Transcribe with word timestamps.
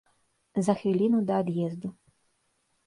За 0.67 0.75
хвіліну 0.79 1.21
да 1.29 1.33
ад'езду. 1.47 1.95